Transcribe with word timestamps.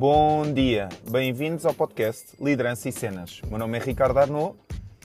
Bom 0.00 0.50
dia, 0.54 0.88
bem-vindos 1.10 1.66
ao 1.66 1.74
podcast 1.74 2.28
Liderança 2.40 2.88
e 2.88 2.92
Cenas. 2.92 3.42
Meu 3.50 3.58
nome 3.58 3.76
é 3.76 3.82
Ricardo 3.82 4.18
Arnaud 4.18 4.56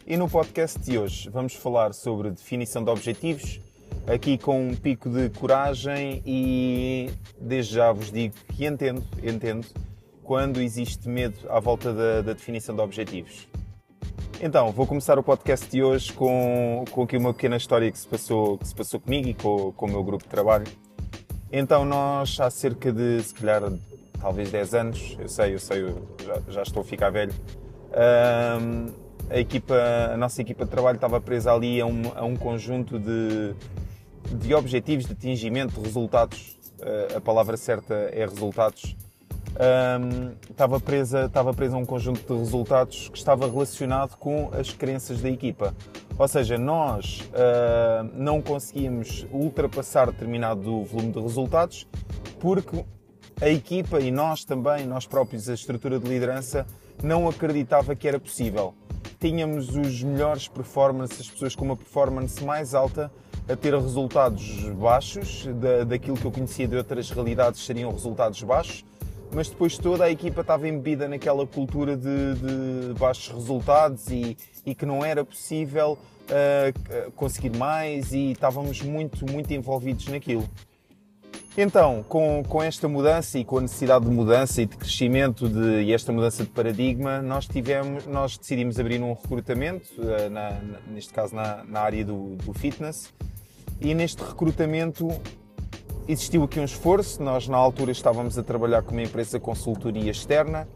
e 0.07 0.15
no 0.15 0.29
podcast 0.29 0.79
de 0.79 0.97
hoje 0.97 1.29
vamos 1.29 1.53
falar 1.53 1.93
sobre 1.93 2.29
definição 2.29 2.81
de 2.81 2.89
objetivos, 2.89 3.59
aqui 4.07 4.37
com 4.37 4.69
um 4.69 4.73
pico 4.73 5.09
de 5.09 5.29
coragem 5.31 6.23
e 6.25 7.09
desde 7.37 7.75
já 7.75 7.91
vos 7.91 8.09
digo 8.09 8.35
que 8.53 8.65
entendo, 8.65 9.03
entendo, 9.21 9.67
quando 10.23 10.61
existe 10.61 11.09
medo 11.09 11.39
à 11.49 11.59
volta 11.59 11.91
da, 11.91 12.21
da 12.21 12.31
definição 12.31 12.73
de 12.73 12.81
objetivos. 12.81 13.49
Então, 14.41 14.71
vou 14.71 14.87
começar 14.87 15.19
o 15.19 15.23
podcast 15.23 15.69
de 15.69 15.83
hoje 15.83 16.13
com, 16.13 16.85
com 16.89 17.03
aqui 17.03 17.17
uma 17.17 17.33
pequena 17.33 17.57
história 17.57 17.91
que 17.91 17.99
se 17.99 18.07
passou, 18.07 18.57
que 18.57 18.65
se 18.69 18.73
passou 18.73 19.01
comigo 19.01 19.27
e 19.27 19.33
com, 19.33 19.73
com 19.73 19.87
o 19.87 19.89
meu 19.89 20.05
grupo 20.05 20.23
de 20.23 20.29
trabalho. 20.29 20.65
Então, 21.51 21.83
nós 21.83 22.39
há 22.39 22.49
cerca 22.49 22.93
de, 22.93 23.21
se 23.21 23.33
calhar, 23.33 23.61
talvez 24.25 24.49
10 24.49 24.73
anos, 24.73 25.17
eu 25.19 25.29
sei, 25.29 25.53
eu 25.53 25.59
sei, 25.59 25.83
eu 25.83 26.01
já, 26.25 26.41
já, 26.49 26.63
estou 26.63 26.81
a 26.81 26.83
ficar 26.83 27.11
velho, 27.11 27.31
a, 29.29 29.37
equipa, 29.37 29.75
a 30.11 30.17
nossa 30.17 30.41
equipa 30.41 30.65
de 30.65 30.71
trabalho 30.71 30.95
estava 30.95 31.21
presa 31.21 31.53
ali 31.53 31.79
a 31.79 31.85
um, 31.85 32.01
a 32.15 32.25
um 32.25 32.35
conjunto 32.35 32.97
de, 32.97 33.53
de 34.35 34.55
objetivos, 34.55 35.05
de 35.05 35.13
atingimento, 35.13 35.75
de 35.75 35.81
resultados. 35.81 36.57
a 37.15 37.21
palavra 37.21 37.55
certa 37.55 37.93
é 37.93 38.25
resultados 38.25 38.95
um, 39.55 40.33
estava, 40.49 40.79
presa, 40.79 41.25
estava 41.25 41.53
presa 41.53 41.75
a 41.75 41.79
um 41.79 41.85
conjunto 41.85 42.33
de 42.33 42.39
resultados 42.39 43.09
que 43.09 43.19
estava 43.19 43.45
relacionado 43.45 44.17
com 44.17 44.49
as 44.59 44.71
crenças 44.71 45.21
da 45.21 45.29
equipa. 45.29 45.71
Ou 46.17 46.27
seja, 46.27 46.57
nós 46.57 47.21
uh, 47.29 48.09
não 48.15 48.41
conseguíamos 48.41 49.27
ultrapassar 49.31 50.07
determinado 50.07 50.83
volume 50.83 51.11
de 51.11 51.19
resultados 51.19 51.87
porque 52.39 52.83
a 53.41 53.49
equipa 53.49 53.99
e 53.99 54.11
nós 54.11 54.45
também, 54.45 54.85
nós 54.85 55.05
próprios, 55.05 55.49
a 55.49 55.53
estrutura 55.53 55.99
de 55.99 56.07
liderança, 56.07 56.65
não 57.03 57.27
acreditava 57.27 57.95
que 57.95 58.07
era 58.07 58.19
possível. 58.19 58.73
Tínhamos 59.19 59.75
os 59.75 60.01
melhores 60.01 60.47
performances, 60.47 61.21
as 61.21 61.29
pessoas 61.29 61.55
com 61.55 61.65
uma 61.65 61.75
performance 61.75 62.43
mais 62.43 62.73
alta, 62.73 63.11
a 63.47 63.55
ter 63.55 63.73
resultados 63.73 64.69
baixos, 64.69 65.45
da, 65.45 65.83
daquilo 65.83 66.17
que 66.17 66.25
eu 66.25 66.31
conhecia 66.31 66.67
de 66.67 66.75
outras 66.75 67.11
realidades 67.11 67.63
seriam 67.63 67.91
resultados 67.91 68.41
baixos, 68.41 68.83
mas 69.31 69.49
depois 69.49 69.77
toda 69.77 70.05
a 70.05 70.11
equipa 70.11 70.41
estava 70.41 70.67
embebida 70.67 71.07
naquela 71.07 71.45
cultura 71.45 71.95
de, 71.95 72.35
de 72.35 72.93
baixos 72.97 73.33
resultados 73.33 74.07
e, 74.07 74.37
e, 74.65 74.73
que 74.73 74.85
não 74.85 75.03
era 75.03 75.23
possível 75.25 75.97
uh, 76.29 77.11
conseguir 77.11 77.55
mais 77.57 78.13
e 78.13 78.31
estávamos 78.31 78.81
muito, 78.81 79.29
muito 79.29 79.53
envolvidos 79.53 80.07
naquilo. 80.07 80.47
Então, 81.57 82.03
com, 82.09 82.43
com 82.43 82.61
esta 82.61 82.85
mudança 82.85 83.39
e 83.39 83.45
com 83.45 83.59
a 83.59 83.61
necessidade 83.61 84.03
de 84.03 84.11
mudança 84.11 84.61
e 84.61 84.65
de 84.65 84.75
crescimento 84.75 85.47
de, 85.47 85.83
e 85.83 85.93
esta 85.93 86.11
mudança 86.11 86.43
de 86.43 86.49
paradigma, 86.49 87.21
nós, 87.21 87.47
tivemos, 87.47 88.05
nós 88.05 88.37
decidimos 88.37 88.77
abrir 88.77 89.01
um 89.01 89.13
recrutamento, 89.13 89.89
uh, 89.99 90.29
na, 90.29 90.51
na, 90.51 90.79
neste 90.87 91.13
caso 91.13 91.33
na, 91.33 91.63
na 91.63 91.79
área 91.79 92.03
do, 92.03 92.35
do 92.35 92.53
fitness, 92.53 93.13
e 93.79 93.93
neste 93.93 94.21
recrutamento 94.21 95.07
existiu 96.09 96.43
aqui 96.43 96.59
um 96.59 96.65
esforço. 96.65 97.23
Nós, 97.23 97.47
na 97.47 97.55
altura, 97.55 97.93
estávamos 97.93 98.37
a 98.37 98.43
trabalhar 98.43 98.83
com 98.83 98.91
uma 98.91 99.03
empresa 99.03 99.39
de 99.39 99.45
consultoria 99.45 100.11
externa 100.11 100.67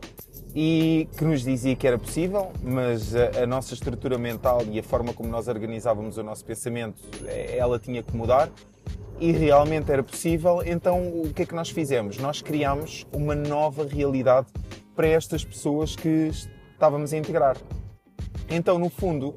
e 0.56 1.10
que 1.18 1.26
nos 1.26 1.44
dizia 1.44 1.76
que 1.76 1.86
era 1.86 1.98
possível, 1.98 2.54
mas 2.64 3.14
a, 3.14 3.44
a, 3.44 3.46
nossa 3.46 3.74
estrutura 3.74 4.18
mental 4.18 4.62
e 4.72 4.80
a 4.80 4.84
forma 4.84 5.14
como 5.14 5.28
nós 5.28 5.50
organizávamos 5.50 6.18
o 6.18 6.24
nosso 6.24 6.46
pensamento, 6.46 7.02
eh, 7.26 7.58
ela 7.58 7.78
tinha 7.78 8.02
que 8.02 8.16
mudar 8.16 8.50
e 9.20 9.32
realmente 9.32 9.92
era 9.92 10.04
possível. 10.04 10.62
Então, 10.66 11.08
o 11.08 11.34
que 11.34 11.44
é 11.44 11.46
que 11.46 11.56
nós 11.56 11.70
fizemos? 11.70 12.18
Nós 12.18 12.42
criámos 12.42 13.06
uma 13.12 13.36
nova 13.36 13.86
realidade 13.86 14.48
para 14.96 15.08
estas 15.08 15.44
pessoas 15.44 15.96
que 15.96 16.30
estávamos 16.74 17.14
a 17.14 17.18
integrar. 17.18 17.58
Então, 18.50 18.80
no 18.80 18.90
fundo, 18.90 19.36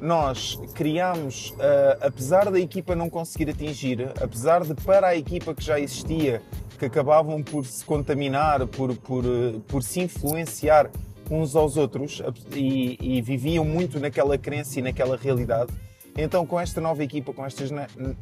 nós 0.00 0.58
criámos, 0.74 1.50
uh, 1.50 1.98
apesar 2.00 2.50
da 2.50 2.58
equipa 2.58 2.94
não 2.94 3.10
conseguir 3.10 3.50
atingir, 3.50 4.12
apesar 4.20 4.62
de 4.64 4.74
para 4.74 5.08
a 5.08 5.16
equipa 5.16 5.54
que 5.54 5.62
já 5.62 5.78
existia, 5.78 6.42
que 6.78 6.86
acabavam 6.86 7.42
por 7.42 7.66
se 7.66 7.84
contaminar, 7.84 8.66
por, 8.66 8.96
por, 8.96 9.24
por 9.68 9.82
se 9.82 10.00
influenciar 10.00 10.90
uns 11.30 11.54
aos 11.54 11.76
outros 11.76 12.22
e, 12.52 12.96
e, 13.00 13.22
viviam 13.22 13.64
muito 13.64 14.00
naquela 14.00 14.36
crença 14.36 14.78
e 14.80 14.82
naquela 14.82 15.16
realidade. 15.16 15.72
Então, 16.16 16.44
com 16.44 16.58
esta 16.58 16.80
nova 16.80 17.02
equipa, 17.02 17.32
com 17.32 17.44
estas, 17.44 17.70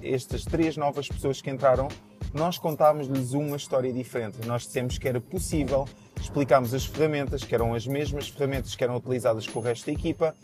estas 0.03 0.44
três 0.44 0.76
novas 0.76 1.09
pessoas 1.09 1.41
que 1.41 1.50
entraram, 1.50 1.88
nós 2.32 2.59
contávamos-lhes 2.59 3.32
uma 3.32 3.56
história 3.56 3.93
diferente. 3.93 4.47
Nós 4.47 4.62
dissemos 4.62 4.99
que 4.99 5.09
era 5.09 5.21
possível, 5.21 5.87
explicámos 6.21 6.75
as 6.75 6.84
ferramentas, 6.84 7.43
que 7.43 7.54
eram 7.54 7.75
as 7.75 7.87
mesmas 7.87 8.28
ferramentas 8.28 8.75
que 8.75 8.84
eram 8.84 8.97
utilizadas 8.97 9.47
com 9.47 9.59
o 9.59 9.62
resto 9.62 9.87
da 9.87 9.93
equipa, 9.93 10.34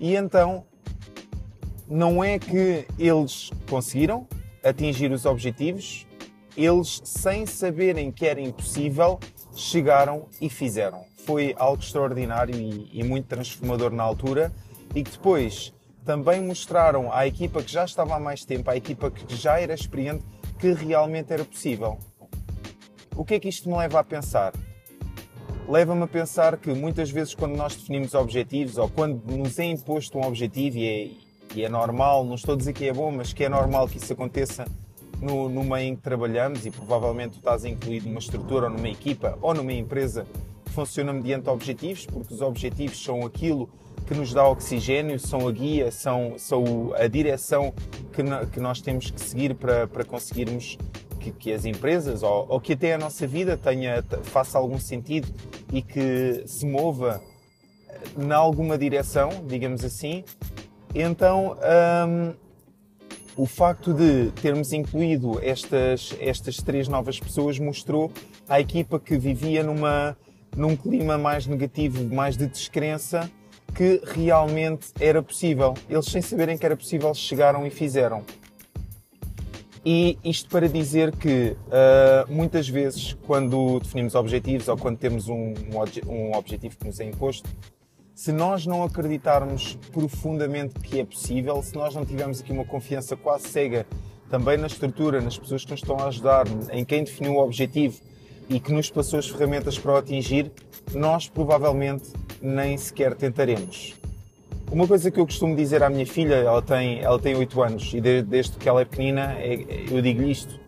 e 0.00 0.14
então 0.14 0.64
não 1.86 2.24
é 2.24 2.38
que 2.38 2.86
eles 2.98 3.50
conseguiram 3.68 4.26
atingir 4.62 5.12
os 5.12 5.26
objetivos, 5.26 6.06
eles, 6.56 7.02
sem 7.04 7.44
saberem 7.44 8.10
que 8.10 8.26
era 8.26 8.40
impossível, 8.40 9.20
chegaram 9.54 10.26
e 10.40 10.48
fizeram. 10.48 11.04
Foi 11.26 11.54
algo 11.58 11.82
extraordinário 11.82 12.54
e, 12.54 12.90
e 12.92 13.02
muito 13.02 13.26
transformador 13.26 13.90
na 13.90 14.02
altura 14.02 14.52
e 14.94 15.02
que 15.02 15.10
depois 15.10 15.73
também 16.04 16.42
mostraram 16.42 17.10
à 17.12 17.26
equipa 17.26 17.62
que 17.62 17.72
já 17.72 17.84
estava 17.84 18.14
há 18.14 18.20
mais 18.20 18.44
tempo, 18.44 18.70
à 18.70 18.76
equipa 18.76 19.10
que 19.10 19.34
já 19.34 19.58
era 19.58 19.74
experiente, 19.74 20.24
que 20.58 20.72
realmente 20.72 21.32
era 21.32 21.44
possível. 21.44 21.98
O 23.16 23.24
que 23.24 23.34
é 23.34 23.40
que 23.40 23.48
isto 23.48 23.68
me 23.70 23.76
leva 23.76 24.00
a 24.00 24.04
pensar? 24.04 24.52
Leva-me 25.66 26.02
a 26.02 26.06
pensar 26.06 26.58
que 26.58 26.72
muitas 26.74 27.10
vezes, 27.10 27.34
quando 27.34 27.56
nós 27.56 27.74
definimos 27.74 28.12
objetivos 28.14 28.76
ou 28.76 28.88
quando 28.88 29.24
nos 29.24 29.58
é 29.58 29.64
imposto 29.64 30.18
um 30.18 30.26
objetivo 30.26 30.76
e 30.76 30.86
é, 30.86 31.10
e 31.54 31.64
é 31.64 31.68
normal, 31.68 32.24
não 32.24 32.34
estou 32.34 32.54
a 32.54 32.58
dizer 32.58 32.74
que 32.74 32.86
é 32.86 32.92
bom, 32.92 33.10
mas 33.10 33.32
que 33.32 33.44
é 33.44 33.48
normal 33.48 33.88
que 33.88 33.96
isso 33.96 34.12
aconteça 34.12 34.66
no, 35.22 35.48
no 35.48 35.64
meio 35.64 35.92
em 35.92 35.96
que 35.96 36.02
trabalhamos 36.02 36.66
e 36.66 36.70
provavelmente 36.70 37.38
estás 37.38 37.64
incluído 37.64 38.08
numa 38.08 38.18
estrutura 38.18 38.66
ou 38.66 38.72
numa 38.72 38.88
equipa 38.88 39.38
ou 39.40 39.54
numa 39.54 39.72
empresa 39.72 40.26
que 40.66 40.72
funciona 40.72 41.12
mediante 41.14 41.48
objetivos, 41.48 42.04
porque 42.04 42.34
os 42.34 42.42
objetivos 42.42 43.02
são 43.02 43.24
aquilo 43.24 43.70
que 44.06 44.14
nos 44.14 44.32
dá 44.32 44.46
oxigênio, 44.46 45.18
são 45.18 45.48
a 45.48 45.52
guia, 45.52 45.90
são, 45.90 46.34
são 46.38 46.92
a 46.94 47.06
direção 47.06 47.72
que, 48.12 48.22
que 48.52 48.60
nós 48.60 48.80
temos 48.80 49.10
que 49.10 49.20
seguir 49.20 49.54
para, 49.54 49.86
para 49.86 50.04
conseguirmos 50.04 50.78
que, 51.18 51.30
que, 51.30 51.52
as 51.52 51.64
empresas 51.64 52.22
ou, 52.22 52.46
ou, 52.48 52.60
que 52.60 52.74
até 52.74 52.94
a 52.94 52.98
nossa 52.98 53.26
vida 53.26 53.56
tenha, 53.56 54.04
faça 54.24 54.58
algum 54.58 54.78
sentido 54.78 55.28
e 55.72 55.80
que 55.80 56.42
se 56.46 56.66
mova 56.66 57.22
em 58.18 58.30
alguma 58.30 58.76
direção, 58.76 59.30
digamos 59.46 59.84
assim, 59.84 60.22
então, 60.94 61.56
um, 62.06 62.34
o 63.36 63.46
facto 63.46 63.92
de 63.92 64.30
termos 64.40 64.72
incluído 64.72 65.40
estas, 65.42 66.14
estas 66.20 66.58
três 66.58 66.86
novas 66.86 67.18
pessoas 67.18 67.58
mostrou 67.58 68.12
à 68.48 68.60
equipa 68.60 69.00
que 69.00 69.18
vivia 69.18 69.64
numa, 69.64 70.16
num 70.56 70.76
clima 70.76 71.18
mais 71.18 71.46
negativo, 71.46 72.04
mais 72.14 72.36
de 72.36 72.46
descrença, 72.46 73.28
que 73.74 74.00
realmente 74.04 74.88
era 75.00 75.22
possível. 75.22 75.74
Eles, 75.88 76.06
sem 76.06 76.22
saberem 76.22 76.56
que 76.56 76.64
era 76.64 76.76
possível, 76.76 77.12
chegaram 77.14 77.66
e 77.66 77.70
fizeram. 77.70 78.22
E 79.84 80.18
isto 80.24 80.48
para 80.48 80.66
dizer 80.66 81.14
que 81.14 81.54
uh, 81.66 82.32
muitas 82.32 82.66
vezes, 82.66 83.14
quando 83.26 83.80
definimos 83.80 84.14
objetivos 84.14 84.66
ou 84.68 84.78
quando 84.78 84.96
temos 84.96 85.28
um, 85.28 85.52
um, 86.06 86.34
objetivo 86.34 86.76
que 86.78 86.86
nos 86.86 86.98
é 87.00 87.04
imposto, 87.04 87.46
se 88.14 88.32
nós 88.32 88.64
não 88.64 88.82
acreditarmos 88.82 89.78
profundamente 89.92 90.80
que 90.80 91.00
é 91.00 91.04
possível, 91.04 91.62
se 91.62 91.74
nós 91.74 91.94
não 91.94 92.06
tivermos 92.06 92.40
aqui 92.40 92.52
uma 92.52 92.64
confiança 92.64 93.14
quase 93.14 93.48
cega 93.48 93.86
também 94.30 94.56
na 94.56 94.68
estrutura, 94.68 95.20
nas 95.20 95.36
pessoas 95.36 95.64
que 95.64 95.72
nos 95.72 95.80
estão 95.80 95.98
a 95.98 96.06
ajudar, 96.06 96.46
em 96.72 96.84
quem 96.84 97.04
definiu 97.04 97.34
o 97.34 97.44
objetivo 97.44 98.00
e 98.48 98.58
que 98.58 98.72
nos 98.72 98.88
passou 98.88 99.18
as 99.18 99.28
ferramentas 99.28 99.78
para 99.78 99.92
o 99.92 99.96
atingir, 99.96 100.50
nós 100.94 101.28
provavelmente 101.28 102.10
nem 102.44 102.76
sequer 102.76 103.14
tentaremos. 103.14 103.94
Uma 104.70 104.86
coisa 104.86 105.10
que 105.10 105.18
eu 105.18 105.26
costumo 105.26 105.54
dizer 105.54 105.82
à 105.82 105.90
minha 105.90 106.06
filha, 106.06 106.34
ela 106.34 106.62
tem, 106.62 107.00
ela 107.00 107.18
tem 107.18 107.34
8 107.34 107.62
anos 107.62 107.92
e 107.94 108.00
desde, 108.00 108.28
desde 108.28 108.56
que 108.56 108.68
ela 108.68 108.80
é 108.80 108.84
pequenina, 108.84 109.34
é, 109.38 109.84
eu 109.90 110.02
digo 110.02 110.22
isto, 110.22 110.58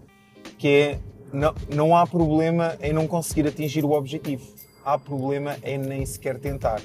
que 0.59 0.69
é 0.69 0.99
não, 1.33 1.55
não 1.75 1.97
há 1.97 2.07
problema 2.07 2.77
em 2.81 2.93
não 2.93 3.07
conseguir 3.07 3.47
atingir 3.47 3.85
o 3.85 3.93
objetivo. 3.93 4.47
Há 4.85 4.99
problema 4.99 5.57
em 5.63 5.79
nem 5.79 6.07
sequer 6.07 6.39
tentar. 6.39 6.81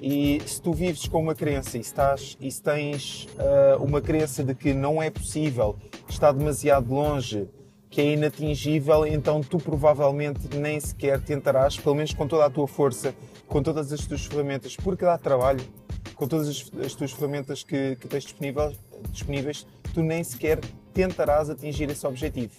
E 0.00 0.42
se 0.44 0.60
tu 0.60 0.72
vives 0.72 1.06
com 1.06 1.22
uma 1.22 1.34
crença 1.34 1.78
e, 1.78 1.80
estás, 1.80 2.36
e 2.40 2.50
se 2.50 2.60
tens 2.60 3.28
uh, 3.36 3.82
uma 3.82 4.00
crença 4.00 4.42
de 4.42 4.52
que 4.52 4.74
não 4.74 5.00
é 5.00 5.08
possível, 5.10 5.76
está 6.08 6.32
demasiado 6.32 6.92
longe, 6.92 7.48
que 7.92 8.00
é 8.00 8.14
inatingível, 8.14 9.06
então 9.06 9.42
tu 9.42 9.58
provavelmente 9.58 10.56
nem 10.56 10.80
sequer 10.80 11.20
tentarás, 11.20 11.76
pelo 11.78 11.94
menos 11.94 12.14
com 12.14 12.26
toda 12.26 12.46
a 12.46 12.50
tua 12.50 12.66
força, 12.66 13.14
com 13.46 13.62
todas 13.62 13.92
as 13.92 14.06
tuas 14.06 14.24
ferramentas, 14.24 14.74
porque 14.74 15.04
dá 15.04 15.18
trabalho, 15.18 15.62
com 16.14 16.26
todas 16.26 16.48
as, 16.48 16.72
as 16.82 16.94
tuas 16.94 17.12
ferramentas 17.12 17.62
que, 17.62 17.96
que 17.96 18.08
tens 18.08 18.24
disponíveis, 18.24 18.78
disponíveis, 19.10 19.66
tu 19.92 20.02
nem 20.02 20.24
sequer 20.24 20.58
tentarás 20.94 21.50
atingir 21.50 21.90
esse 21.90 22.06
objetivo. 22.06 22.54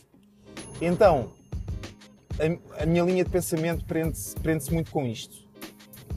Então, 0.80 1.32
a, 2.40 2.84
a 2.84 2.86
minha 2.86 3.04
linha 3.04 3.24
de 3.24 3.32
pensamento 3.32 3.84
prende-se 3.86 4.36
prende 4.36 4.72
muito 4.72 4.92
com 4.92 5.04
isto. 5.04 5.36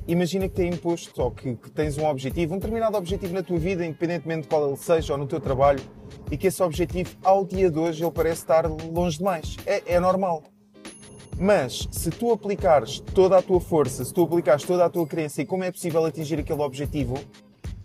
Imagina 0.06 0.46
que 0.46 0.54
tem 0.54 0.69
imposto 0.69 1.22
ou 1.22 1.30
que, 1.30 1.54
que, 1.54 1.70
tens 1.70 1.96
um 1.96 2.04
objetivo, 2.04 2.54
um 2.54 2.58
determinado 2.58 2.98
objetivo 2.98 3.32
na 3.32 3.42
tua 3.42 3.58
vida, 3.58 3.82
independentemente 3.82 4.42
de 4.42 4.48
qual 4.48 4.69
ele 4.69 4.76
seja 4.76 5.14
ou 5.14 5.19
no 5.19 5.26
teu 5.26 5.40
trabalho, 5.40 5.80
e 6.31 6.37
que 6.37 6.46
esse 6.46 6.62
objetivo, 6.62 7.17
ao 7.23 7.44
dia 7.44 7.70
de 7.70 7.78
hoje, 7.78 8.05
ele 8.05 8.11
parece 8.11 8.43
estar 8.43 8.67
longe 8.67 9.19
demais. 9.19 9.56
É, 9.67 9.94
é 9.94 10.00
normal. 10.00 10.43
Mas 11.38 11.87
se 11.93 12.11
tu 12.11 12.32
aplicares 12.32 13.00
toda 13.14 13.37
a 13.37 13.43
tua 13.43 13.61
força, 13.61 14.05
se 14.05 14.12
tu 14.12 14.23
aplicares 14.23 14.64
toda 14.64 14.84
a 14.84 14.90
tua 14.90 15.06
crença 15.06 15.43
e 15.43 15.46
como 15.46 15.64
é 15.64 15.70
possível 15.70 16.05
atingir 16.05 16.38
aquele 16.40 16.62
objetivo, 16.62 17.19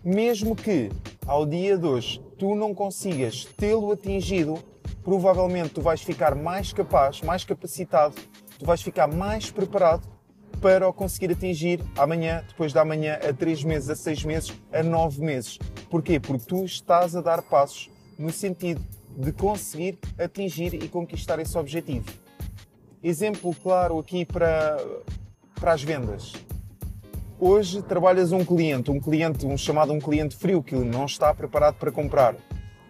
mesmo 0.02 0.56
que 0.56 0.90
ao 1.26 1.44
dia 1.44 1.76
de 1.76 1.86
hoje 1.86 2.20
tu 2.38 2.54
não 2.54 2.74
consigas 2.74 3.44
tê-lo 3.56 3.92
atingido, 3.92 4.58
provavelmente 5.04 5.70
tu 5.70 5.82
vais 5.82 6.00
ficar 6.00 6.34
mais 6.34 6.72
capaz, 6.72 7.20
mais 7.20 7.44
capacitado, 7.44 8.14
tu 8.58 8.64
vais 8.64 8.80
ficar 8.80 9.06
mais 9.06 9.50
preparado 9.50 10.08
para 10.60 10.88
o 10.88 10.92
conseguir 10.92 11.32
atingir 11.32 11.80
amanhã, 11.98 12.44
depois 12.48 12.72
da 12.72 12.84
manhã, 12.84 13.18
a 13.28 13.32
3 13.32 13.64
meses, 13.64 13.90
a 13.90 13.96
6 13.96 14.24
meses, 14.24 14.52
a 14.72 14.82
9 14.82 15.20
meses. 15.20 15.58
Porquê? 15.90 16.18
Porque 16.18 16.46
tu 16.46 16.64
estás 16.64 17.14
a 17.14 17.20
dar 17.20 17.42
passos 17.42 17.90
no 18.18 18.30
sentido 18.30 18.80
de 19.16 19.32
conseguir 19.32 19.98
atingir 20.18 20.74
e 20.74 20.88
conquistar 20.88 21.38
esse 21.38 21.56
objetivo. 21.56 22.06
Exemplo 23.02 23.54
claro 23.62 23.98
aqui 23.98 24.24
para, 24.24 24.76
para 25.54 25.72
as 25.72 25.82
vendas. 25.82 26.32
Hoje 27.38 27.82
trabalhas 27.82 28.30
um 28.30 28.44
cliente, 28.44 28.90
um 28.90 29.00
cliente, 29.00 29.44
um 29.44 29.58
chamado 29.58 29.92
um 29.92 29.98
cliente 29.98 30.36
frio 30.36 30.62
que 30.62 30.76
não 30.76 31.06
está 31.06 31.34
preparado 31.34 31.74
para 31.74 31.90
comprar. 31.90 32.36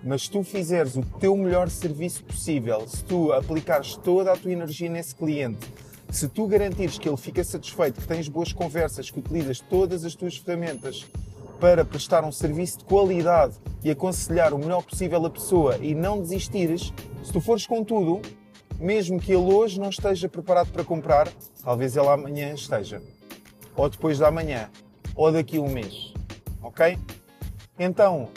Mas 0.05 0.29
tu 0.29 0.43
fizeres 0.43 0.97
o 0.97 1.03
teu 1.03 1.37
melhor 1.37 1.71
serviço 1.71 2.25
possível, 2.25 2.87
se 2.87 3.05
tu 3.05 3.33
aplicares 3.33 3.97
toda 3.97 4.33
a 4.33 4.37
tua 4.37 4.53
energia 4.53 4.91
nesse 4.91 5.15
cliente, 5.15 5.67
se 6.11 6.29
tu 6.29 6.47
garantires 6.47 6.99
que 6.99 7.09
ele 7.09 7.17
fica 7.17 7.43
satisfeito, 7.43 8.01
que 8.01 8.07
tens 8.07 8.29
boas 8.29 8.53
conversas, 8.53 9.11
que 9.11 9.19
utilizas 9.19 9.61
todas 9.61 10.05
as 10.05 10.15
tuas 10.15 10.37
ferramentas 10.37 11.07
para 11.63 11.85
prestar 11.85 12.25
um 12.25 12.33
serviço 12.33 12.79
de 12.79 12.85
qualidade 12.87 13.55
e 13.85 13.91
aconselhar 13.93 14.53
o 14.53 14.59
melhor 14.59 14.83
possível 14.83 15.25
a 15.25 15.31
pessoa 15.31 15.77
e 15.77 15.95
não 15.95 16.21
desistires, 16.21 16.93
se 17.23 17.33
tu 17.33 17.41
fores 17.41 17.69
com 17.69 17.85
tudo, 17.85 18.21
mesmo 18.81 19.21
que 19.21 19.31
ele 19.31 19.55
hoje 19.55 19.79
não 19.79 19.89
esteja 19.89 20.29
preparado 20.29 20.73
para 20.73 20.83
comprar, 20.83 21.29
talvez 21.63 21.97
ele 21.97 22.09
amanhã 22.09 22.53
esteja. 22.53 23.01
Ou 23.77 23.89
depois 23.89 24.19
da 24.19 24.29
manhã. 24.29 24.69
Ou 25.15 25.31
daqui 25.31 25.57
a 25.59 25.61
um 25.61 25.69
mês. 25.69 26.13
Ok? 26.61 26.99
Então, 27.79 28.29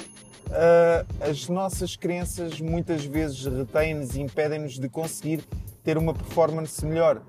uh, 0.50 1.24
as 1.28 1.50
nossas 1.50 1.96
crenças 1.96 2.62
muitas 2.62 3.06
vezes 3.06 3.44
retêm-nos 3.44 4.16
e 4.16 4.22
impedem-nos 4.22 4.78
de 4.78 4.88
conseguir 4.88 5.44
ter 5.84 5.98
uma 5.98 6.14
performance 6.14 6.86
melhor. 6.86 7.24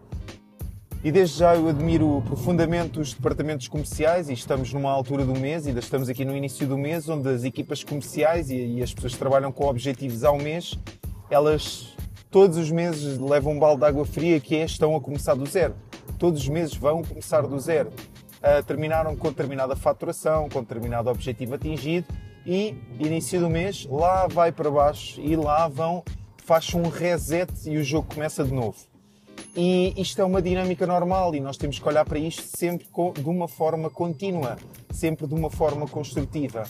E 1.04 1.12
desde 1.12 1.38
já 1.38 1.54
eu 1.54 1.69
admiro 1.69 2.22
profundamente 2.26 2.98
os 2.98 3.14
departamentos 3.14 3.69
comerciais 3.69 4.28
e 4.28 4.32
estamos 4.32 4.72
numa 4.72 4.90
altura 4.90 5.25
do 5.25 5.38
mês, 5.38 5.66
ainda 5.66 5.78
estamos 5.78 6.08
aqui 6.08 6.25
no 6.25 6.37
início 6.37 6.66
do 6.66 6.76
mês, 6.76 7.08
onde 7.08 7.28
as 7.28 7.44
equipas 7.44 7.84
comerciais 7.84 8.50
e, 8.50 8.82
as 8.82 8.93
pessoas 8.93 9.12
que 9.12 9.19
trabalham 9.19 9.52
com 9.52 9.66
objetivos 9.66 10.25
ao 10.25 10.37
mês, 10.37 10.76
elas 11.31 11.94
todos 12.31 12.56
os 12.56 12.70
meses 12.70 13.19
levam 13.19 13.52
um 13.52 13.58
balde 13.58 13.81
de 13.81 13.87
água 13.87 14.04
fria 14.04 14.40
que 14.40 14.56
é 14.56 14.64
estão 14.64 14.96
a 14.96 15.00
começar 15.00 15.34
do 15.34 15.46
zero. 15.46 15.76
Todos 16.19 16.43
os 16.43 16.48
meses 16.48 16.75
vão 16.75 17.02
começar 17.02 17.43
do 17.43 17.58
zero. 17.60 17.90
Uh, 18.38 18.62
terminaram 18.64 19.14
com 19.16 19.28
determinada 19.28 19.76
faturação, 19.76 20.48
com 20.48 20.60
determinado 20.60 21.08
objetivo 21.08 21.54
atingido 21.54 22.06
e 22.44 22.75
início 23.00 23.40
do 23.40 23.50
mês 23.50 23.87
lá 23.90 24.26
vai 24.28 24.52
para 24.52 24.70
baixo 24.70 25.20
e 25.20 25.34
lá 25.34 25.66
vão, 25.66 26.04
faz 26.44 26.72
um 26.75 26.88
reset 26.88 27.52
e 27.69 27.76
o 27.76 27.84
jogo 27.84 28.14
começa 28.14 28.44
de 28.44 28.52
novo. 28.52 28.76
E 29.56 29.94
isto 29.97 30.20
é 30.20 30.25
uma 30.25 30.43
dinâmica 30.43 30.87
normal 30.87 31.35
e 31.35 31.41
nós 31.41 31.56
temos 31.56 31.79
que 31.79 31.88
olhar 31.88 32.05
para 32.05 32.19
isto 32.19 32.43
sempre 32.43 32.87
de 33.14 33.29
uma 33.29 33.49
forma 33.49 33.88
contínua, 33.88 34.58
sempre 34.91 35.26
de 35.26 35.32
uma 35.32 35.50
forma 35.50 35.88
construtiva. 35.88 36.64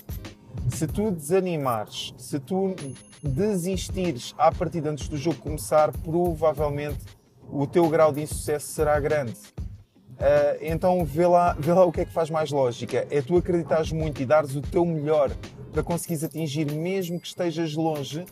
Se 0.71 0.87
tu 0.87 1.11
desanimares, 1.11 2.15
se 2.17 2.39
tu 2.39 2.77
desistires 3.21 4.35
à 4.39 4.53
partida 4.53 4.91
antes 4.91 5.09
do 5.09 5.17
jogo 5.17 5.39
começar, 5.39 5.91
provavelmente 5.99 7.05
o 7.51 7.67
teu 7.67 7.89
grau 7.89 8.13
de 8.13 8.23
insucesso 8.23 8.69
será 8.69 9.01
grande. 9.01 9.35
Uh, 10.13 10.57
então 10.61 11.05
vê 11.05 11.27
lá, 11.27 11.55
vê 11.59 11.73
lá 11.73 11.85
o 11.85 11.91
que 11.91 12.03
é 12.03 12.05
que 12.05 12.13
faz 12.13 12.31
mais 12.31 12.53
lógica. 12.53 13.05
É 13.11 13.21
tu 13.21 13.37
acreditares 13.37 13.91
muito 13.91 14.23
e 14.23 14.27
dares 14.27 14.55
o 14.55 14.63
teu 14.63 14.85
melhor 14.87 15.31
para 15.73 15.83
conseguires 15.83 16.23
atingir, 16.23 16.71
mesmo 16.71 17.19
que 17.19 17.27
estejas 17.27 17.75
longe, 17.75 18.25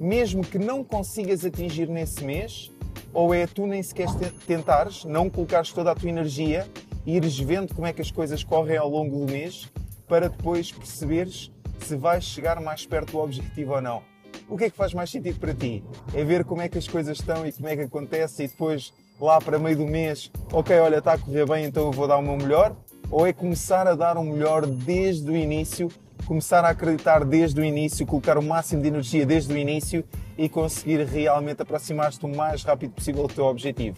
mesmo 0.00 0.42
que 0.42 0.58
não 0.58 0.82
consigas 0.82 1.44
atingir 1.44 1.88
nesse 1.88 2.24
mês, 2.24 2.72
ou 3.12 3.34
é 3.34 3.46
tu 3.46 3.66
nem 3.66 3.82
sequer 3.82 4.08
tentares, 4.46 5.04
não 5.04 5.30
colocares 5.30 5.72
toda 5.72 5.90
a 5.90 5.94
tua 5.94 6.08
energia 6.08 6.68
e 7.06 7.16
ires 7.16 7.38
vendo 7.38 7.74
como 7.74 7.86
é 7.86 7.92
que 7.92 8.02
as 8.02 8.10
coisas 8.10 8.44
correm 8.44 8.76
ao 8.76 8.88
longo 8.88 9.24
do 9.24 9.32
mês 9.32 9.68
para 10.06 10.28
depois 10.28 10.72
perceberes 10.72 11.50
se 11.80 11.96
vais 11.96 12.24
chegar 12.24 12.60
mais 12.60 12.86
perto 12.86 13.12
do 13.12 13.18
objetivo 13.18 13.74
ou 13.74 13.80
não. 13.80 14.02
O 14.48 14.56
que 14.56 14.64
é 14.64 14.70
que 14.70 14.76
faz 14.76 14.94
mais 14.94 15.10
sentido 15.10 15.38
para 15.38 15.54
ti? 15.54 15.84
É 16.14 16.24
ver 16.24 16.44
como 16.44 16.62
é 16.62 16.68
que 16.68 16.78
as 16.78 16.88
coisas 16.88 17.18
estão 17.18 17.46
e 17.46 17.52
como 17.52 17.68
é 17.68 17.76
que 17.76 17.82
acontece 17.82 18.44
e 18.44 18.48
depois 18.48 18.92
lá 19.20 19.40
para 19.40 19.58
meio 19.58 19.76
do 19.76 19.86
mês, 19.86 20.30
ok, 20.52 20.78
olha, 20.78 20.98
está 20.98 21.14
a 21.14 21.18
correr 21.18 21.46
bem, 21.46 21.64
então 21.64 21.84
eu 21.86 21.92
vou 21.92 22.06
dar 22.06 22.16
o 22.16 22.22
meu 22.22 22.36
melhor? 22.36 22.74
Ou 23.10 23.26
é 23.26 23.32
começar 23.32 23.86
a 23.86 23.94
dar 23.94 24.16
o 24.16 24.24
melhor 24.24 24.66
desde 24.66 25.30
o 25.30 25.36
início 25.36 25.88
começar 26.28 26.62
a 26.62 26.68
acreditar 26.68 27.24
desde 27.24 27.58
o 27.58 27.64
início, 27.64 28.06
colocar 28.06 28.36
o 28.36 28.42
máximo 28.42 28.82
de 28.82 28.88
energia 28.88 29.24
desde 29.24 29.50
o 29.50 29.56
início 29.56 30.04
e 30.36 30.46
conseguir 30.46 31.02
realmente 31.06 31.62
aproximar-te 31.62 32.22
o 32.26 32.28
mais 32.28 32.62
rápido 32.62 32.92
possível 32.92 33.26
do 33.26 33.32
teu 33.32 33.46
objetivo. 33.46 33.96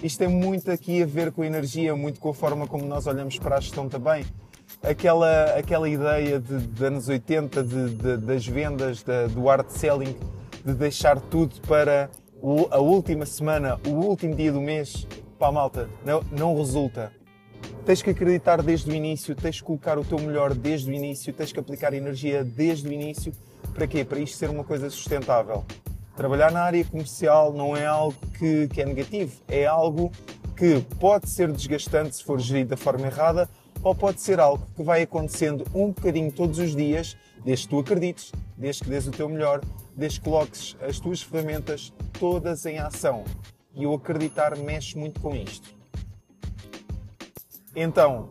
Isto 0.00 0.20
tem 0.20 0.28
muito 0.28 0.70
aqui 0.70 1.02
a 1.02 1.06
ver 1.06 1.32
com 1.32 1.42
a 1.42 1.46
energia, 1.46 1.96
muito 1.96 2.20
com 2.20 2.30
a 2.30 2.34
forma 2.34 2.68
como 2.68 2.86
nós 2.86 3.08
olhamos 3.08 3.36
para 3.36 3.56
a 3.56 3.60
gestão 3.60 3.88
também. 3.88 4.24
Aquela, 4.80 5.58
aquela 5.58 5.88
ideia 5.88 6.38
de, 6.38 6.68
de 6.68 6.84
anos 6.84 7.08
80 7.08 7.64
de, 7.64 7.94
de, 7.94 8.16
das 8.18 8.46
vendas, 8.46 9.04
do 9.34 9.50
art 9.50 9.68
selling, 9.68 10.16
de 10.64 10.72
deixar 10.72 11.20
tudo 11.20 11.60
para 11.66 12.08
a 12.70 12.78
última 12.78 13.26
semana, 13.26 13.76
o 13.88 13.90
último 13.90 14.36
dia 14.36 14.52
do 14.52 14.60
mês, 14.60 15.04
para 15.36 15.48
a 15.48 15.52
malta, 15.52 15.90
não, 16.04 16.22
não 16.30 16.56
resulta. 16.56 17.10
Tens 17.86 18.02
que 18.02 18.10
acreditar 18.10 18.60
desde 18.64 18.90
o 18.90 18.92
início, 18.92 19.32
tens 19.36 19.60
que 19.60 19.62
colocar 19.64 19.96
o 19.96 20.04
teu 20.04 20.18
melhor 20.18 20.52
desde 20.52 20.90
o 20.90 20.92
início, 20.92 21.32
tens 21.32 21.52
que 21.52 21.60
aplicar 21.60 21.94
energia 21.94 22.42
desde 22.42 22.88
o 22.88 22.92
início. 22.92 23.32
Para 23.72 23.86
quê? 23.86 24.04
Para 24.04 24.18
isto 24.18 24.36
ser 24.36 24.50
uma 24.50 24.64
coisa 24.64 24.90
sustentável. 24.90 25.64
Trabalhar 26.16 26.50
na 26.50 26.62
área 26.62 26.84
comercial 26.84 27.52
não 27.52 27.76
é 27.76 27.86
algo 27.86 28.16
que, 28.36 28.66
que 28.66 28.82
é 28.82 28.84
negativo, 28.84 29.40
é 29.46 29.66
algo 29.66 30.10
que 30.56 30.80
pode 30.98 31.30
ser 31.30 31.52
desgastante 31.52 32.16
se 32.16 32.24
for 32.24 32.40
gerido 32.40 32.70
da 32.70 32.76
forma 32.76 33.06
errada 33.06 33.48
ou 33.84 33.94
pode 33.94 34.20
ser 34.20 34.40
algo 34.40 34.66
que 34.74 34.82
vai 34.82 35.02
acontecendo 35.02 35.64
um 35.72 35.92
bocadinho 35.92 36.32
todos 36.32 36.58
os 36.58 36.74
dias, 36.74 37.16
desde 37.44 37.66
que 37.66 37.70
tu 37.70 37.78
acredites, 37.78 38.32
desde 38.56 38.82
que 38.82 38.90
dês 38.90 39.06
o 39.06 39.12
teu 39.12 39.28
melhor, 39.28 39.60
desde 39.94 40.18
que 40.18 40.24
coloques 40.24 40.76
as 40.80 40.98
tuas 40.98 41.22
ferramentas 41.22 41.92
todas 42.18 42.66
em 42.66 42.78
ação. 42.78 43.22
E 43.72 43.86
o 43.86 43.94
acreditar 43.94 44.56
mexe 44.56 44.98
muito 44.98 45.20
com 45.20 45.36
isto. 45.36 45.75
Então, 47.78 48.30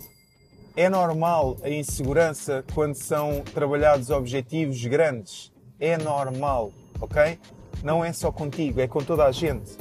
é 0.75 0.89
normal 0.89 1.55
a 1.61 1.69
insegurança 1.69 2.65
quando 2.73 2.95
são 2.95 3.43
trabalhados 3.53 4.09
objetivos 4.09 4.83
grandes. 4.85 5.53
É 5.79 5.99
normal, 5.99 6.71
ok? 6.99 7.39
Não 7.83 8.03
é 8.03 8.11
só 8.11 8.31
contigo, 8.31 8.81
é 8.81 8.87
com 8.87 9.03
toda 9.03 9.23
a 9.23 9.31
gente. 9.31 9.77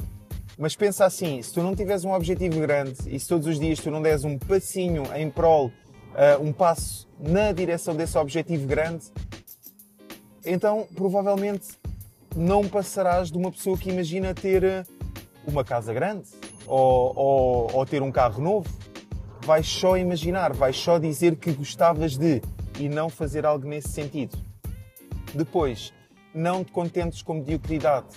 Mas 0.55 0.75
pensa 0.75 1.03
assim, 1.03 1.41
se 1.41 1.51
tu 1.51 1.63
não 1.63 1.75
tiveres 1.75 2.05
um 2.05 2.13
objetivo 2.13 2.59
grande 2.59 2.95
e 3.07 3.19
se 3.19 3.27
todos 3.27 3.47
os 3.47 3.59
dias 3.59 3.79
tu 3.79 3.89
não 3.89 4.03
des 4.03 4.23
um 4.23 4.37
passinho 4.37 5.03
em 5.15 5.31
prol, 5.31 5.65
uh, 5.67 6.41
um 6.41 6.53
passo 6.53 7.09
na 7.19 7.51
direção 7.51 7.95
desse 7.95 8.19
objetivo 8.19 8.67
grande, 8.67 9.05
então 10.45 10.87
provavelmente 10.95 11.69
não 12.35 12.67
passarás 12.69 13.31
de 13.31 13.37
uma 13.37 13.51
pessoa 13.51 13.77
que 13.77 13.89
imagina 13.89 14.33
ter 14.33 14.63
eh, 14.63 14.85
uma 15.47 15.63
casa 15.63 15.93
grande 15.93 16.27
ou, 16.67 17.13
ou, 17.17 17.69
ou 17.73 17.85
ter 17.85 18.01
um 18.01 18.11
carro 18.11 18.41
novo 18.41 18.69
vais 19.45 19.67
só 19.67 19.95
imaginar, 19.95 20.53
vais 20.53 20.75
só 20.75 20.97
dizer 20.97 21.35
que 21.35 21.51
gostavas 21.51 22.17
de 22.17 22.41
e 22.79 22.89
não 22.89 23.09
fazer 23.09 23.45
algo 23.45 23.67
nesse 23.67 23.89
sentido. 23.89 24.35
Depois, 25.33 25.93
não 26.33 26.63
te 26.63 26.71
contentes 26.71 27.21
com 27.21 27.35
mediocridade, 27.35 28.07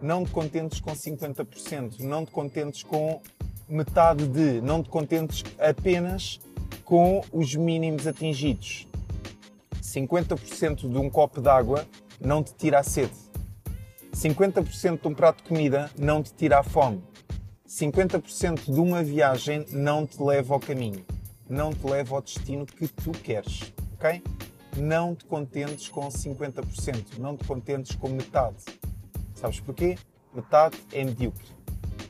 não 0.00 0.24
te 0.24 0.30
contentes 0.30 0.80
com 0.80 0.92
50%, 0.92 1.98
não 2.00 2.24
te 2.24 2.30
contentes 2.30 2.84
com 2.84 3.20
metade 3.68 4.26
de, 4.28 4.60
não 4.60 4.80
te 4.82 4.88
contentes 4.88 5.42
apenas 5.58 6.40
com 6.84 7.22
os 7.32 7.56
mínimos 7.56 8.06
atingidos. 8.06 8.86
50% 9.82 10.88
de 10.88 10.96
um 10.96 11.10
copo 11.10 11.40
d'água 11.40 11.84
não 12.20 12.42
te 12.42 12.54
tira 12.54 12.78
a 12.78 12.82
sede. 12.84 13.12
50% 14.14 15.00
de 15.00 15.08
um 15.08 15.14
prato 15.14 15.42
de 15.42 15.48
comida 15.48 15.90
não 15.98 16.22
te 16.22 16.32
tira 16.32 16.60
a 16.60 16.62
fome. 16.62 17.02
50% 17.68 18.72
de 18.72 18.80
uma 18.80 19.02
viagem 19.02 19.66
não 19.70 20.06
te 20.06 20.22
leva 20.22 20.54
ao 20.54 20.60
caminho, 20.60 21.04
não 21.46 21.70
te 21.70 21.86
leva 21.86 22.14
ao 22.16 22.22
destino 22.22 22.64
que 22.64 22.88
tu 22.88 23.10
queres, 23.10 23.74
ok? 23.92 24.22
Não 24.74 25.14
te 25.14 25.26
contentes 25.26 25.86
com 25.88 26.08
50%, 26.08 27.18
não 27.18 27.36
te 27.36 27.44
contentes 27.44 27.94
com 27.94 28.08
metade. 28.08 28.64
Sabes 29.34 29.60
porquê? 29.60 29.98
Metade 30.34 30.78
é 30.92 31.04
medíocre. 31.04 31.46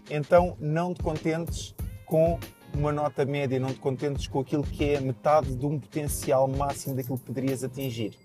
Então 0.08 0.56
não 0.60 0.94
te 0.94 1.02
contentes 1.02 1.74
com 2.06 2.38
uma 2.72 2.92
nota 2.92 3.24
média, 3.24 3.58
não 3.58 3.72
te 3.72 3.80
contentes 3.80 4.28
com 4.28 4.38
aquilo 4.38 4.62
que 4.62 4.84
é 4.84 5.00
metade 5.00 5.56
de 5.56 5.66
um 5.66 5.80
potencial 5.80 6.46
máximo 6.46 6.94
daquilo 6.94 7.18
que 7.18 7.24
poderias 7.24 7.64
atingir. 7.64 8.16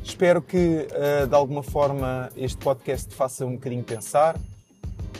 Espero 0.00 0.40
que 0.40 0.86
de 1.28 1.34
alguma 1.34 1.64
forma 1.64 2.30
este 2.36 2.58
podcast 2.58 3.08
te 3.08 3.16
faça 3.16 3.44
um 3.44 3.54
bocadinho 3.54 3.82
pensar. 3.82 4.38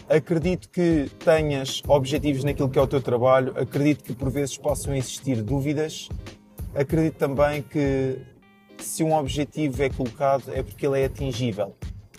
Acredito 0.08 0.68
que 0.68 1.10
tenhas 1.24 1.82
objetivos 1.88 2.44
naquilo 2.44 2.68
que 2.68 2.78
é 2.78 2.82
o 2.82 2.86
teu 2.86 3.02
trabalho, 3.02 3.52
acredito 3.58 4.04
que 4.04 4.14
por 4.14 4.30
vezes 4.30 4.56
possam 4.56 4.94
existir 4.94 5.42
dúvidas, 5.42 6.08
acredito 6.76 7.16
também 7.16 7.60
que 7.60 8.18
se 8.78 9.02
um 9.02 9.12
objetivo 9.12 9.82
é 9.82 9.90
colocado 9.90 10.44
é 10.52 10.62
porque 10.62 10.86
ele 10.86 11.00
é 11.00 11.06
atingível. 11.06 11.74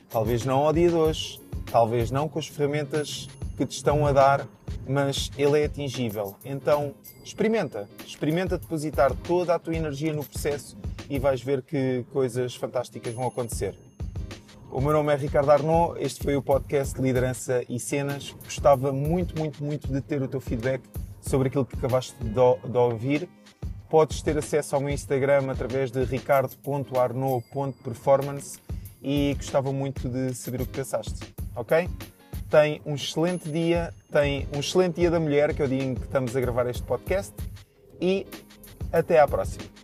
Talvez 0.09 0.43
não 0.43 0.65
ao 0.65 0.73
dia 0.73 0.89
de 0.89 0.95
hoje, 0.95 1.39
talvez 1.71 2.11
não 2.11 2.27
com 2.27 2.39
as 2.39 2.47
ferramentas 2.47 3.29
que 3.55 3.65
te 3.65 3.77
estão 3.77 4.05
a 4.05 4.11
dar, 4.11 4.45
mas 4.85 5.31
ele 5.37 5.61
é 5.61 5.65
atingível. 5.65 6.35
Então, 6.43 6.93
experimenta, 7.23 7.87
experimenta 8.05 8.57
depositar 8.57 9.13
toda 9.25 9.55
a 9.55 9.59
tua 9.59 9.75
energia 9.75 10.11
no 10.11 10.25
processo 10.25 10.77
e 11.09 11.17
vais 11.17 11.41
ver 11.41 11.61
que 11.61 12.05
coisas 12.11 12.53
fantásticas 12.53 13.13
vão 13.13 13.27
acontecer. 13.27 13.86
O 14.77 14.79
meu 14.79 14.93
nome 14.93 15.11
é 15.11 15.15
Ricardo 15.15 15.49
Arnaud, 15.49 15.99
este 15.99 16.23
foi 16.23 16.35
o 16.35 16.41
podcast 16.43 17.01
Liderança 17.01 17.63
e 17.67 17.79
Cenas. 17.79 18.35
Gostava 18.43 18.93
muito, 18.93 19.35
muito, 19.35 19.63
muito 19.63 19.91
de 19.91 19.99
ter 20.01 20.21
o 20.21 20.27
teu 20.27 20.39
feedback 20.39 20.83
sobre 21.19 21.47
aquilo 21.47 21.65
que 21.65 21.75
acabaste 21.75 22.13
de 22.23 22.77
ouvir. 22.77 23.27
Podes 23.89 24.21
ter 24.21 24.37
acesso 24.37 24.75
ao 24.75 24.81
meu 24.81 24.91
Instagram 24.91 25.49
através 25.49 25.89
de 25.89 26.03
ricardo.arnaud.performance 26.03 28.59
e 29.01 29.33
gostava 29.33 29.73
muito 29.73 30.07
de 30.07 30.35
saber 30.35 30.61
o 30.61 30.67
que 30.67 30.73
pensaste, 30.73 31.33
ok? 31.55 31.89
Tem 32.47 32.79
um 32.85 32.93
excelente 32.93 33.49
dia, 33.49 33.91
tem 34.11 34.47
um 34.55 34.59
excelente 34.59 34.97
dia 34.97 35.09
da 35.09 35.19
mulher, 35.19 35.55
que 35.55 35.63
é 35.63 35.65
o 35.65 35.67
dia 35.67 35.83
em 35.83 35.95
que 35.95 36.03
estamos 36.03 36.35
a 36.35 36.39
gravar 36.39 36.69
este 36.69 36.83
podcast, 36.83 37.33
e 37.99 38.27
até 38.93 39.19
à 39.19 39.27
próxima. 39.27 39.76